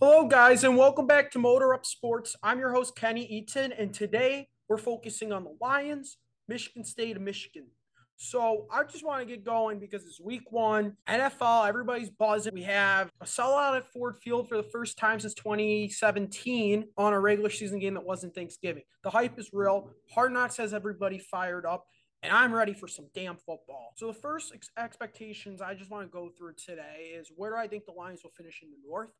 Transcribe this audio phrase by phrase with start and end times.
[0.00, 2.36] Hello, guys, and welcome back to Motor Up Sports.
[2.40, 7.24] I'm your host, Kenny Eaton, and today we're focusing on the Lions, Michigan State, and
[7.24, 7.66] Michigan.
[8.16, 12.54] So I just want to get going because it's week one, NFL, everybody's buzzing.
[12.54, 17.18] We have a sellout at Ford Field for the first time since 2017 on a
[17.18, 18.84] regular season game that wasn't Thanksgiving.
[19.02, 19.90] The hype is real.
[20.14, 21.86] Hard Knocks has everybody fired up
[22.22, 23.94] and I'm ready for some damn football.
[23.96, 27.56] So the first ex- expectations I just want to go through today is where do
[27.56, 29.10] I think the Lions will finish in the North?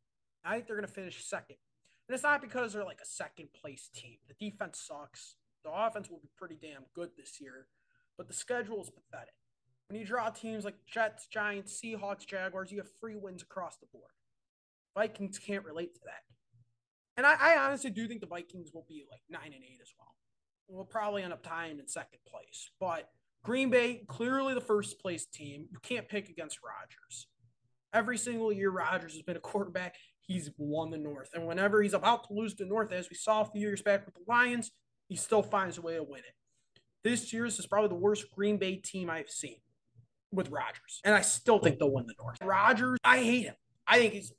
[0.45, 1.57] I think they're going to finish second.
[2.09, 4.17] And it's not because they're like a second place team.
[4.29, 5.37] The defense sucks.
[5.65, 7.67] The offense will be pretty damn good this year,
[8.17, 9.35] but the schedule is pathetic.
[9.89, 13.87] When you draw teams like Jets, Giants, Seahawks, Jaguars, you have free wins across the
[13.93, 14.13] board.
[14.95, 16.23] Vikings can't relate to that.
[17.17, 19.93] And I, I honestly do think the Vikings will be like nine and eight as
[19.99, 20.15] well.
[20.69, 22.71] We'll probably end up tying in second place.
[22.79, 23.11] But
[23.43, 25.67] Green Bay, clearly the first place team.
[25.71, 27.27] You can't pick against Rodgers.
[27.93, 29.97] Every single year Rodgers has been a quarterback
[30.29, 31.31] he's won the North.
[31.35, 34.07] And whenever he's about to lose the North, as we saw a few years back
[34.07, 34.71] with the Lions,
[35.09, 36.35] he still finds a way to win it.
[37.03, 39.57] This year's is probably the worst Green Bay team I've seen
[40.31, 41.01] with Rodgers.
[41.05, 42.39] And I still think they'll win the North.
[42.43, 43.55] Rodgers, I hate him.
[43.87, 44.33] I think he's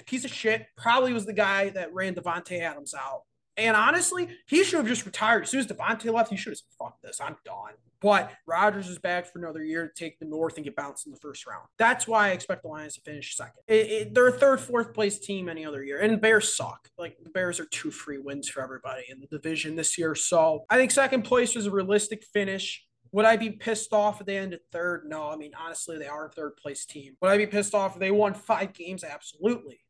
[0.00, 0.66] a piece of shit.
[0.76, 3.22] Probably was the guy that ran Davante Adams out
[3.56, 5.44] and honestly, he should have just retired.
[5.44, 7.74] As soon as Davante left, he should have said, fuck this, I'm done.
[8.00, 11.12] But Rodgers is back for another year to take the North and get bounced in
[11.12, 11.64] the first round.
[11.78, 13.62] That's why I expect the Lions to finish second.
[13.66, 16.00] It, it, they're a third, fourth place team any other year.
[16.00, 16.90] And Bears suck.
[16.98, 20.14] Like the Bears are two free wins for everybody in the division this year.
[20.14, 22.84] So I think second place was a realistic finish.
[23.12, 25.04] Would I be pissed off if they ended third?
[25.06, 25.30] No.
[25.30, 27.16] I mean, honestly, they are a third place team.
[27.22, 29.02] Would I be pissed off if they won five games?
[29.02, 29.80] Absolutely.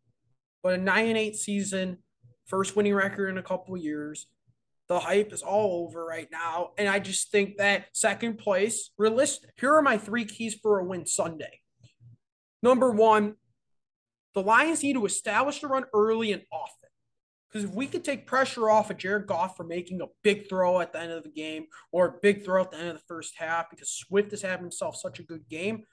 [0.62, 1.98] But a nine and eight season,
[2.46, 4.26] first winning record in a couple years.
[4.88, 6.70] The hype is all over right now.
[6.76, 9.50] And I just think that second place, realistic.
[9.58, 11.60] Here are my three keys for a win Sunday.
[12.62, 13.36] Number one,
[14.34, 16.90] the Lions need to establish the run early and often.
[17.48, 20.80] Because if we could take pressure off of Jared Goff for making a big throw
[20.80, 23.02] at the end of the game or a big throw at the end of the
[23.06, 25.84] first half, because Swift has had himself such a good game,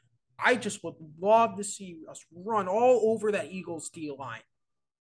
[0.44, 4.41] I just would love to see us run all over that Eagles D line.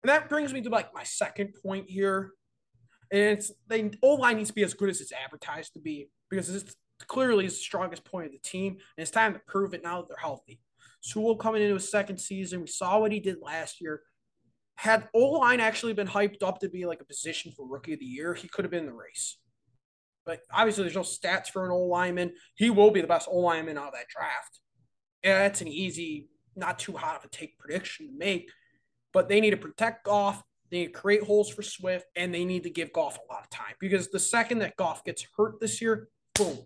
[0.02, 2.32] And that brings me to like my second point here.
[3.12, 6.10] And it's the O line needs to be as good as it's advertised to be
[6.30, 8.72] because it's clearly is the strongest point of the team.
[8.72, 10.60] And it's time to prove it now that they're healthy.
[11.02, 12.60] Sewell coming into his second season.
[12.60, 14.02] We saw what he did last year.
[14.76, 18.00] Had O line actually been hyped up to be like a position for rookie of
[18.00, 19.38] the year, he could have been in the race.
[20.24, 22.32] But obviously, there's no stats for an O lineman.
[22.54, 24.60] He will be the best O lineman out of that draft.
[25.22, 28.50] Yeah, that's an easy, not too hot of a take prediction to make
[29.12, 30.42] but they need to protect Goff.
[30.70, 33.42] They need to create holes for Swift, and they need to give Goff a lot
[33.42, 36.58] of time because the second that Goff gets hurt this year, boom,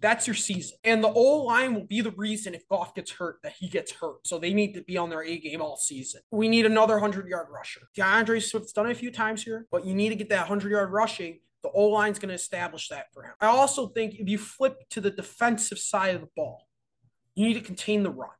[0.00, 0.78] that's your season.
[0.84, 3.92] And the O line will be the reason if Goff gets hurt that he gets
[3.92, 4.26] hurt.
[4.26, 6.20] So they need to be on their A game all season.
[6.30, 7.80] We need another 100 yard rusher.
[7.96, 10.70] D'Andre Swift's done it a few times here, but you need to get that 100
[10.70, 11.40] yard rushing.
[11.62, 13.32] The O line's going to establish that for him.
[13.40, 16.68] I also think if you flip to the defensive side of the ball,
[17.34, 18.30] you need to contain the run.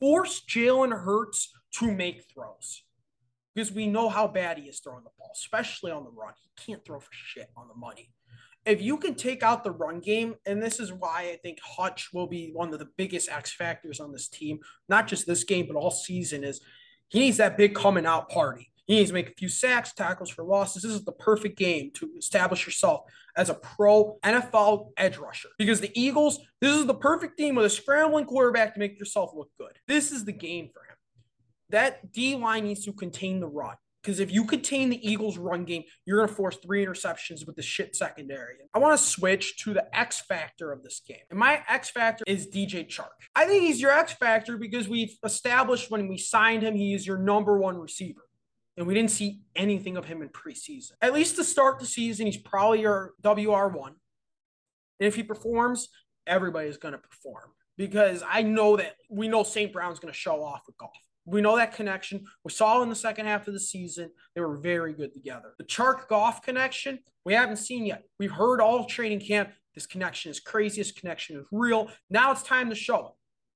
[0.00, 2.82] Force Jalen Hurts to make throws
[3.54, 6.32] because we know how bad he is throwing the ball, especially on the run.
[6.40, 8.10] He can't throw for shit on the money.
[8.64, 12.10] If you can take out the run game, and this is why I think Hutch
[12.12, 15.66] will be one of the biggest X factors on this team, not just this game,
[15.66, 16.60] but all season, is
[17.08, 18.70] he needs that big coming out party.
[18.86, 20.82] He needs to make a few sacks, tackles for losses.
[20.82, 23.02] This is the perfect game to establish yourself
[23.36, 25.48] as a pro NFL edge rusher.
[25.58, 29.32] Because the Eagles, this is the perfect team with a scrambling quarterback to make yourself
[29.34, 29.72] look good.
[29.86, 30.87] This is the game for him
[31.70, 33.76] that D line needs to contain the run.
[34.02, 37.56] Because if you contain the Eagles' run game, you're going to force three interceptions with
[37.56, 38.54] the shit secondary.
[38.72, 41.18] I want to switch to the X factor of this game.
[41.30, 43.08] And my X factor is DJ Chark.
[43.34, 47.06] I think he's your X factor because we've established when we signed him, he is
[47.06, 48.22] your number one receiver.
[48.76, 50.92] And we didn't see anything of him in preseason.
[51.02, 53.88] At least to start the season, he's probably your WR1.
[53.88, 53.96] And
[55.06, 55.88] if he performs,
[56.26, 59.72] everybody's going to perform because I know that we know St.
[59.72, 60.92] Brown's going to show off with Goff.
[61.30, 62.24] We know that connection.
[62.44, 64.10] We saw in the second half of the season.
[64.34, 65.54] They were very good together.
[65.58, 68.04] The Chark Goff connection, we haven't seen yet.
[68.18, 69.50] We've heard all training camp.
[69.74, 70.80] This connection is crazy.
[70.80, 71.90] This connection is real.
[72.10, 73.12] Now it's time to show it.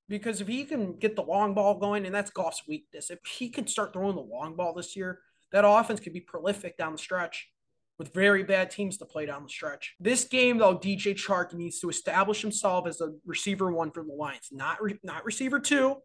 [0.08, 3.48] Because if he can get the long ball going, and that's Goff's weakness, if he
[3.48, 5.20] can start throwing the long ball this year,
[5.52, 7.48] that offense could be prolific down the stretch
[7.98, 9.94] with very bad teams to play down the stretch.
[10.00, 14.12] This game, though, DJ Chark needs to establish himself as a receiver one for the
[14.12, 15.96] Lions, not re- not receiver two,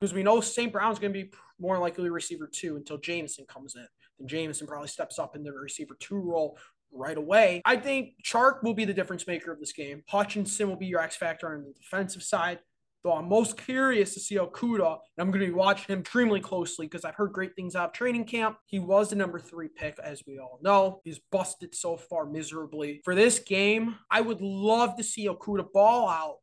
[0.00, 0.72] because we know St.
[0.72, 3.86] Brown's going to be more likely receiver two until Jameson comes in.
[4.18, 6.58] Then Jameson probably steps up in the receiver two role
[6.92, 7.62] right away.
[7.64, 10.02] I think Chark will be the difference maker of this game.
[10.08, 12.60] Hutchinson will be your X factor on the defensive side.
[13.04, 16.40] Though I'm most curious to see Okudah, and I'm going to be watching him extremely
[16.40, 18.58] closely because I've heard great things out of training camp.
[18.66, 21.00] He was the number three pick, as we all know.
[21.04, 23.00] He's busted so far miserably.
[23.04, 26.38] For this game, I would love to see Okudah ball out,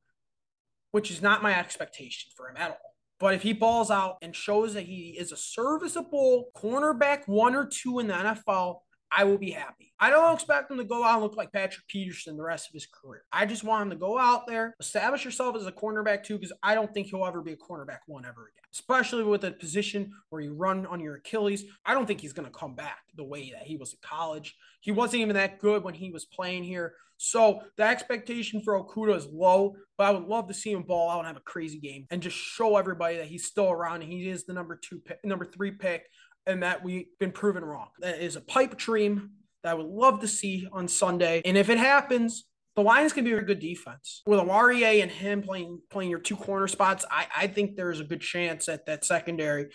[0.91, 2.94] which is not my expectation for him at all.
[3.19, 7.65] But if he balls out and shows that he is a serviceable cornerback one or
[7.65, 8.79] two in the NFL,
[9.11, 9.93] I will be happy.
[9.99, 12.73] I don't expect him to go out and look like Patrick Peterson the rest of
[12.73, 13.23] his career.
[13.31, 16.53] I just want him to go out there, establish yourself as a cornerback too, because
[16.61, 20.11] I don't think he'll ever be a cornerback one ever again, especially with a position
[20.29, 21.63] where you run on your Achilles.
[21.85, 24.55] I don't think he's going to come back the way that he was in college.
[24.81, 26.93] He wasn't even that good when he was playing here.
[27.17, 31.09] So the expectation for Okudah is low, but I would love to see him ball
[31.09, 34.11] out and have a crazy game and just show everybody that he's still around and
[34.11, 36.09] he is the number two pick, number three pick
[36.47, 37.89] and that we've been proven wrong.
[37.99, 39.31] That is a pipe dream
[39.63, 41.41] that I would love to see on Sunday.
[41.45, 42.45] And if it happens,
[42.75, 44.21] the Lions can be a good defense.
[44.25, 48.03] With Oruwariye and him playing playing your two corner spots, I, I think there's a
[48.03, 49.67] good chance that that secondary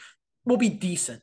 [0.44, 1.22] will be decent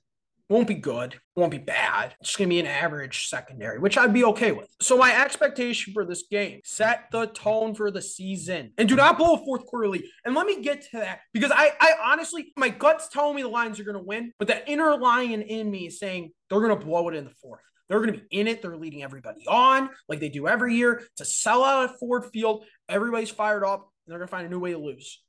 [0.50, 2.16] won't be good, won't be bad.
[2.22, 4.68] It's going to be an average secondary, which I'd be okay with.
[4.82, 9.18] So my expectation for this game, set the tone for the season and do not
[9.18, 10.06] blow a fourth quarter lead.
[10.24, 13.50] And let me get to that because I, I honestly, my gut's telling me the
[13.50, 16.78] Lions are going to win, but the inner lion in me is saying they're going
[16.78, 17.62] to blow it in the fourth.
[17.90, 18.62] They're going to be in it.
[18.62, 22.66] They're leading everybody on like they do every year to sell out at Ford Field.
[22.90, 25.22] Everybody's fired up and they're going to find a new way to lose.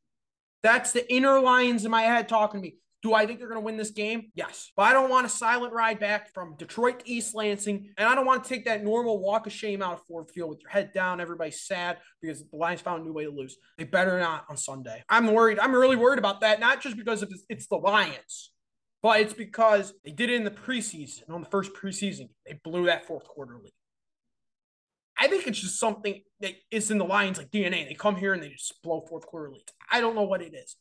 [0.62, 2.76] That's the inner lions in my head talking to me.
[3.02, 4.32] Do I think they're going to win this game?
[4.34, 4.72] Yes.
[4.76, 7.90] But I don't want a silent ride back from Detroit to East Lansing.
[7.96, 10.50] And I don't want to take that normal walk of shame out of Ford Field
[10.50, 11.20] with your head down.
[11.20, 13.56] Everybody's sad because the Lions found a new way to lose.
[13.76, 15.04] They better not on Sunday.
[15.08, 15.60] I'm worried.
[15.60, 18.52] I'm really worried about that, not just because of it's the Lions,
[19.00, 21.30] but it's because they did it in the preseason.
[21.30, 23.72] On the first preseason, they blew that fourth quarter lead.
[25.16, 27.86] I think it's just something that is in the Lions like DNA.
[27.88, 29.72] They come here and they just blow fourth quarter leads.
[29.90, 30.76] I don't know what it is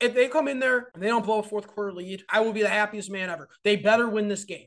[0.00, 2.52] if they come in there and they don't blow a fourth quarter lead, I will
[2.52, 3.48] be the happiest man ever.
[3.64, 4.66] They better win this game.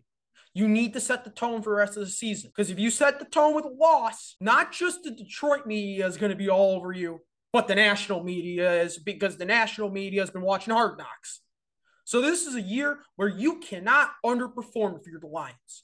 [0.53, 2.49] You need to set the tone for the rest of the season.
[2.49, 6.17] Because if you set the tone with a loss, not just the Detroit media is
[6.17, 7.19] going to be all over you,
[7.53, 11.41] but the national media is because the national media has been watching Hard Knocks.
[12.03, 15.83] So this is a year where you cannot underperform if you're the Lions.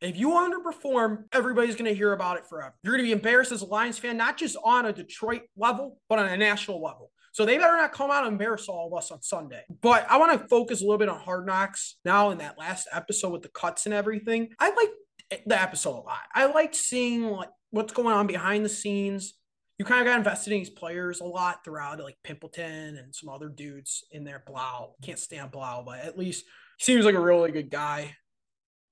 [0.00, 2.74] If you underperform, everybody's going to hear about it forever.
[2.82, 5.98] You're going to be embarrassed as a Lions fan, not just on a Detroit level,
[6.08, 7.10] but on a national level.
[7.38, 9.62] So they better not come out and embarrass all of us on Sunday.
[9.80, 12.88] But I want to focus a little bit on Hard Knocks now in that last
[12.92, 14.48] episode with the cuts and everything.
[14.58, 16.18] I like the episode a lot.
[16.34, 19.34] I liked seeing like what's going on behind the scenes.
[19.78, 23.28] You kind of got invested in these players a lot throughout, like Pimpleton and some
[23.28, 24.42] other dudes in there.
[24.44, 26.44] Blough can't stand Blough, but at least
[26.80, 28.16] he seems like a really good guy.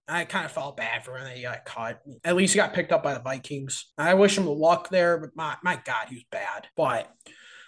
[0.06, 2.00] I kind of felt bad for him that he got cut.
[2.22, 3.86] At least he got picked up by the Vikings.
[3.98, 6.68] I wish him luck there, but my, my God, he was bad.
[6.76, 7.12] But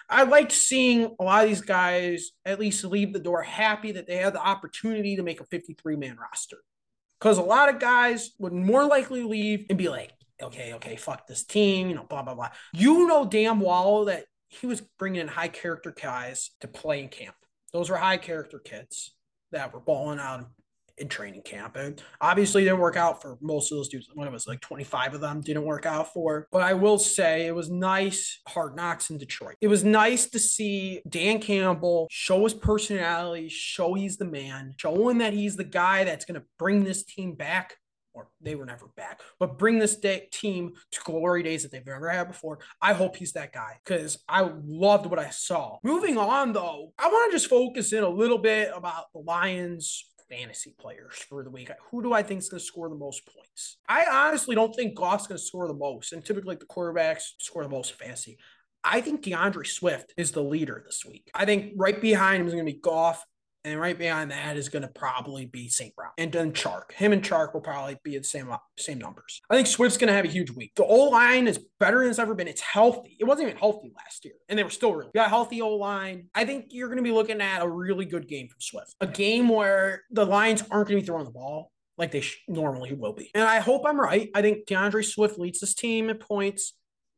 [0.09, 4.07] I liked seeing a lot of these guys at least leave the door happy that
[4.07, 6.59] they had the opportunity to make a 53 man roster.
[7.19, 10.13] Because a lot of guys would more likely leave and be like,
[10.43, 12.51] okay, okay, fuck this team, you know, blah, blah, blah.
[12.73, 17.09] You know damn well that he was bringing in high character guys to play in
[17.09, 17.35] camp.
[17.73, 19.15] Those were high character kids
[19.53, 20.49] that were balling out
[21.01, 21.77] in training camp.
[21.77, 24.09] And obviously didn't work out for most of those dudes.
[24.15, 26.49] One of us, like 25 of them didn't work out for.
[26.51, 29.57] But I will say it was nice hard knocks in Detroit.
[29.61, 35.19] It was nice to see Dan Campbell show his personality, show he's the man, showing
[35.19, 37.75] that he's the guy that's going to bring this team back
[38.19, 41.87] or they were never back, but bring this day, team to glory days that they've
[41.87, 42.59] never had before.
[42.83, 45.79] I hope he's that guy because I loved what I saw.
[45.85, 50.05] Moving on, though, I want to just focus in a little bit about the Lions
[50.29, 51.71] fantasy players for the week.
[51.91, 53.79] Who do I think is going to score the most points?
[53.89, 57.63] I honestly don't think Goff's going to score the most, and typically the quarterbacks score
[57.63, 58.39] the most fantasy.
[58.85, 61.31] I think D'Andre Swift is the leader this week.
[61.35, 63.25] I think right behind him is going to be Goff,
[63.65, 65.95] and right behind that is going to probably be St.
[65.95, 66.11] Brown.
[66.19, 66.93] And then Chark.
[66.93, 69.41] Him and Chark will probably be the same same numbers.
[69.51, 70.73] I think Swift's going to have a huge week.
[70.77, 72.49] The O line is better than it's ever been.
[72.49, 73.17] It's healthy.
[73.19, 76.29] It wasn't even healthy last year, and they were still really got healthy O line.
[76.35, 78.95] I think you're going to be looking at a really good game from Swift.
[79.01, 82.43] A game where the Lions aren't going to be throwing the ball like they sh-
[82.49, 83.31] normally will be.
[83.35, 84.31] And I hope I'm right.
[84.35, 86.75] I think D'Andre Swift leads this team in points.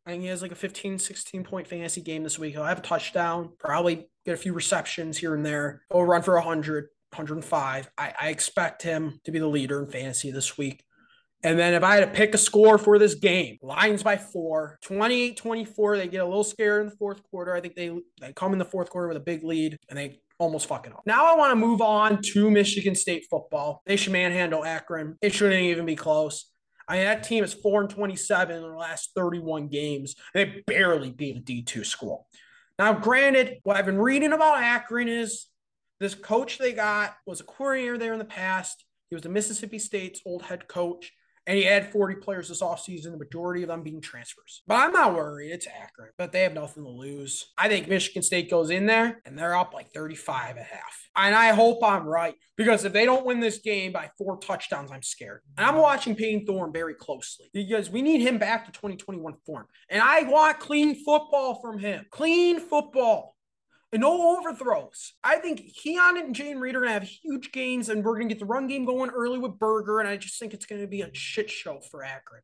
[0.07, 2.55] I think he has like a 15, 16 point fantasy game this week.
[2.55, 5.83] He'll have a touchdown, probably get a few receptions here and there.
[5.93, 7.91] He'll run for 100, 105.
[7.99, 10.85] I, I expect him to be the leader in fantasy this week.
[11.43, 14.79] And then if I had to pick a score for this game, Lions by four,
[14.83, 15.97] 28 24.
[15.97, 17.55] They get a little scared in the fourth quarter.
[17.55, 20.21] I think they, they come in the fourth quarter with a big lead and they
[20.39, 21.03] almost fucking up.
[21.07, 23.83] Now I want to move on to Michigan State football.
[23.87, 25.17] They should manhandle Akron.
[25.23, 26.51] It shouldn't even be close.
[26.89, 30.17] I mean, that team is 4 and 27 in the last 31 games.
[30.35, 32.27] They barely beat a D2 school.
[32.79, 35.47] Now, granted, what I've been reading about Akron is
[36.01, 38.85] this coach they got was a coordinator there in the past.
[39.11, 41.13] He was the Mississippi State's old head coach
[41.47, 44.63] and he had 40 players this offseason, the majority of them being transfers.
[44.67, 45.51] But I'm not worried.
[45.51, 47.53] It's accurate, but they have nothing to lose.
[47.57, 51.09] I think Michigan State goes in there and they're up like 35 at half.
[51.17, 54.93] And I hope I'm right because if they don't win this game by four touchdowns,
[54.93, 55.41] I'm scared.
[55.57, 59.67] And I'm watching Payton Thorne very closely because we need him back to 2021 form.
[59.89, 62.07] And I want clean football from him.
[62.11, 63.35] Clean football
[63.93, 65.15] and no overthrows.
[65.25, 68.29] I think Keon and Jayden Reed are going to have huge gains, and we're going
[68.29, 70.01] to get the run game going early with Berger.
[70.01, 72.43] And I just think it's going to be a shit show for Akron.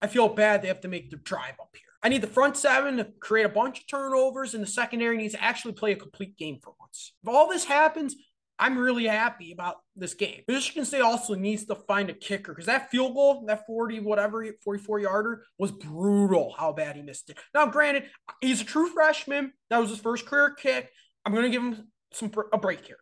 [0.00, 1.82] I feel bad they have to make the drive up here.
[2.02, 5.34] I need the front seven to create a bunch of turnovers, and the secondary needs
[5.34, 7.14] to actually play a complete game for once.
[7.22, 8.14] If all this happens,
[8.58, 10.42] I'm really happy about this game.
[10.48, 14.46] Michigan State also needs to find a kicker because that field goal, that 40, whatever,
[14.64, 17.38] 44 yarder was brutal how bad he missed it.
[17.54, 18.04] Now, granted,
[18.40, 19.52] he's a true freshman.
[19.68, 20.90] That was his first career kick.
[21.24, 22.98] I'm going to give him some a break here.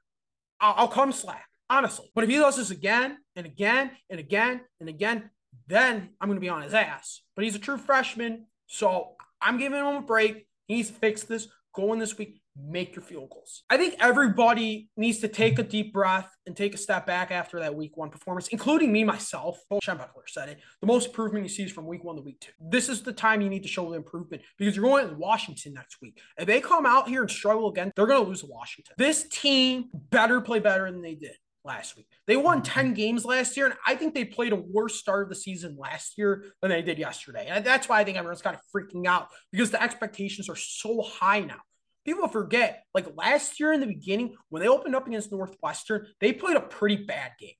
[0.60, 2.10] I'll, I'll come slack, honestly.
[2.14, 5.30] But if he does this again and again and again and again,
[5.68, 7.22] then I'm going to be on his ass.
[7.36, 8.46] But he's a true freshman.
[8.66, 10.48] So I'm giving him a break.
[10.66, 13.62] He needs to fix this going this week make your field goals.
[13.68, 17.58] I think everybody needs to take a deep breath and take a step back after
[17.60, 19.58] that week one performance, including me myself.
[19.82, 20.58] Schembechler said it.
[20.80, 22.52] The most improvement you see is from week one to week two.
[22.60, 25.74] This is the time you need to show the improvement because you're going to Washington
[25.74, 26.20] next week.
[26.38, 28.94] If they come out here and struggle again, they're going to lose to Washington.
[28.98, 32.06] This team better play better than they did last week.
[32.26, 32.72] They won mm-hmm.
[32.72, 35.76] 10 games last year, and I think they played a worse start of the season
[35.78, 37.46] last year than they did yesterday.
[37.48, 41.02] And that's why I think everyone's kind of freaking out because the expectations are so
[41.02, 41.60] high now
[42.04, 46.32] people forget, like last year in the beginning, when they opened up against Northwestern, they
[46.32, 47.54] played a pretty bad game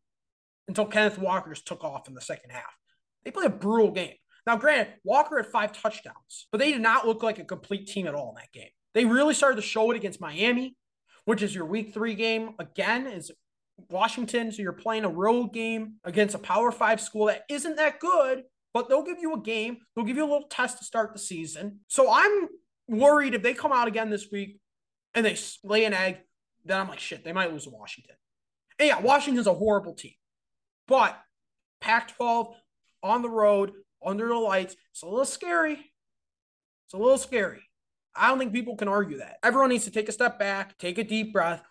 [0.68, 2.72] until Kenneth Walker just took off in the second half.
[3.24, 4.14] They played a brutal game.
[4.46, 8.06] Now, granted, Walker had five touchdowns, but they did not look like a complete team
[8.06, 8.70] at all in that game.
[8.92, 10.76] They really started to show it against Miami,
[11.24, 12.50] which is your week three game.
[12.58, 13.30] Again, is
[13.90, 14.52] Washington.
[14.52, 18.42] So you're playing a road game against a power five school that isn't that good,
[18.72, 19.78] but they'll give you a game.
[19.94, 21.80] They'll give you a little test to start the season.
[21.88, 22.48] So I'm
[22.88, 24.58] worried if they come out again this week
[25.14, 26.18] and they lay an egg,
[26.64, 28.16] then I'm like, shit, they might lose to Washington.
[28.78, 30.14] And yeah, Washington's a horrible team.
[30.88, 31.18] But
[31.80, 32.54] Pac 12
[33.02, 33.72] on the road,
[34.04, 35.92] under the lights, it's a little scary.
[36.86, 37.62] It's a little scary.
[38.14, 39.36] I don't think people can argue that.
[39.42, 41.62] Everyone needs to take a step back, take a deep breath.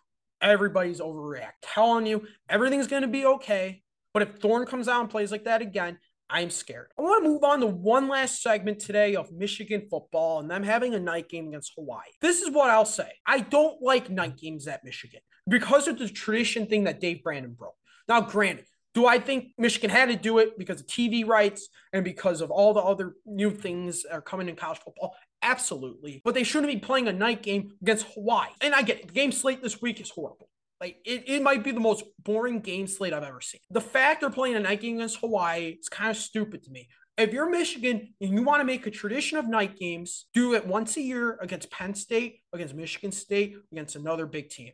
[0.41, 1.53] Everybody's overreact.
[1.61, 3.81] Telling you everything's going to be okay.
[4.13, 5.97] But if Thorne comes out and plays like that again,
[6.33, 6.87] I'm scared.
[6.97, 10.63] I want to move on to one last segment today of Michigan football and them
[10.63, 12.09] having a night game against Hawaii.
[12.21, 13.11] This is what I'll say.
[13.27, 17.53] I don't like night games at Michigan because of the tradition thing that Dave Brandon
[17.53, 17.75] broke.
[18.07, 22.03] Now, granted, do I think Michigan had to do it because of TV rights and
[22.03, 25.15] because of all the other new things that are coming in college football?
[25.43, 26.19] Absolutely.
[26.25, 28.49] But they shouldn't be playing a night game against Hawaii.
[28.59, 29.07] And I get it.
[29.09, 30.49] The game slate this week is horrible.
[30.83, 33.61] Like it, it might be the most boring game slate I've ever seen.
[33.71, 36.89] The fact they're playing a night game against Hawaii is kind of stupid to me.
[37.17, 40.67] If you're Michigan and you want to make a tradition of night games, do it
[40.67, 44.73] once a year against Penn State, against Michigan State, against another big team.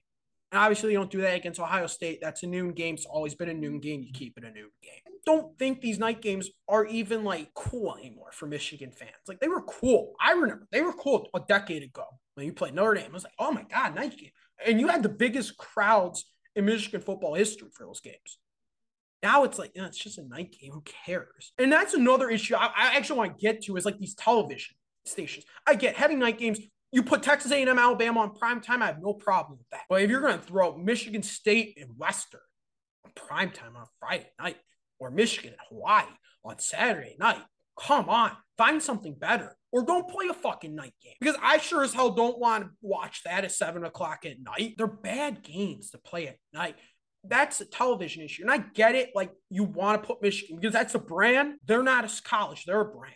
[0.51, 2.17] And obviously, you don't do that against Ohio State.
[2.23, 2.95] That's a noon game.
[2.95, 4.01] It's always been a noon game.
[4.01, 5.13] You keep it a noon game.
[5.27, 9.11] Don't think these night games are even like cool anymore for Michigan fans.
[9.27, 10.13] Like they were cool.
[10.19, 13.11] I remember they were cool a decade ago when you played Notre Dame.
[13.11, 14.31] I was like, oh my God, night game
[14.65, 16.25] and you had the biggest crowds
[16.55, 18.39] in Michigan football history for those games.
[19.21, 20.71] Now it's like, it's just a night game.
[20.71, 21.51] Who cares?
[21.57, 24.75] And that's another issue I, I actually want to get to is like these television
[25.05, 25.45] stations.
[25.67, 26.59] I get having night games.
[26.91, 28.81] You put Texas A&M, Alabama on prime time.
[28.81, 29.81] I have no problem with that.
[29.89, 32.41] But if you're going to throw Michigan State and Western
[33.05, 34.57] on prime time on Friday night,
[34.99, 36.05] or Michigan and Hawaii
[36.43, 37.41] on Saturday night,
[37.79, 41.83] come on, find something better or don't play a fucking night game because I sure
[41.83, 44.75] as hell don't want to watch that at seven o'clock at night.
[44.77, 46.75] They're bad games to play at night.
[47.23, 48.43] That's a television issue.
[48.43, 49.11] And I get it.
[49.13, 51.55] Like you want to put Michigan because that's a brand.
[51.65, 53.15] They're not a college, they're a brand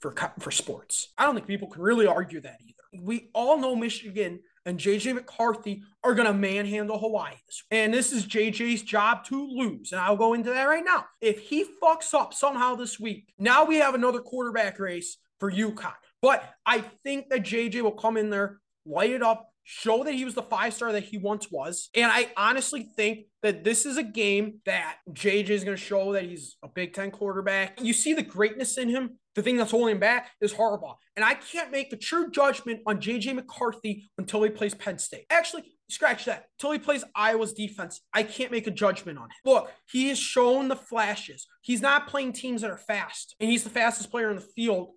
[0.00, 1.12] for, for sports.
[1.16, 3.02] I don't think people can really argue that either.
[3.02, 7.34] We all know Michigan and JJ McCarthy are going to manhandle Hawaii.
[7.70, 9.92] And this is JJ's job to lose.
[9.92, 11.06] And I'll go into that right now.
[11.20, 15.92] If he fucks up somehow this week, now we have another quarterback race for UConn.
[16.22, 20.24] But I think that JJ will come in there, light it up, show that he
[20.24, 21.88] was the five star that he once was.
[21.94, 26.12] And I honestly think that this is a game that JJ is going to show
[26.12, 27.80] that he's a Big Ten quarterback.
[27.80, 29.18] You see the greatness in him.
[29.34, 30.94] The thing that's holding him back is Harbaugh.
[31.16, 35.26] And I can't make a true judgment on JJ McCarthy until he plays Penn State.
[35.28, 36.44] Actually, scratch that.
[36.58, 39.30] Until he plays Iowa's defense, I can't make a judgment on him.
[39.44, 41.46] Look, he has shown the flashes.
[41.62, 44.90] He's not playing teams that are fast, and he's the fastest player in the field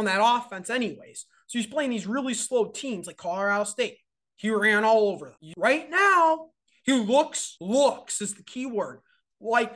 [0.00, 1.26] on that offense, anyways.
[1.46, 3.98] So he's playing these really slow teams like Colorado State.
[4.36, 5.52] He ran all over them.
[5.56, 6.48] Right now,
[6.84, 9.00] he looks, looks is the key word,
[9.40, 9.72] like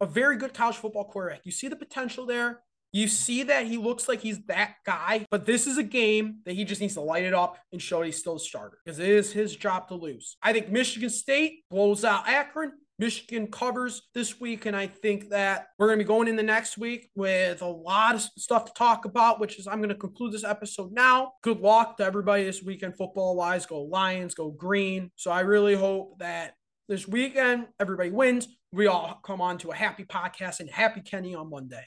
[0.00, 1.40] a very good college football quarterback.
[1.44, 2.60] You see the potential there.
[2.92, 6.54] You see that he looks like he's that guy, but this is a game that
[6.54, 9.08] he just needs to light it up and show he's still a starter because it
[9.08, 10.36] is his job to lose.
[10.40, 12.70] I think Michigan State blows out Akron.
[12.98, 16.42] Michigan covers this week, and I think that we're going to be going in the
[16.42, 19.94] next week with a lot of stuff to talk about, which is I'm going to
[19.96, 21.32] conclude this episode now.
[21.42, 23.66] Good luck to everybody this weekend, football wise.
[23.66, 25.10] Go Lions, go green.
[25.16, 26.54] So I really hope that
[26.88, 28.46] this weekend everybody wins.
[28.72, 31.82] We all come on to a happy podcast and happy Kenny on Monday.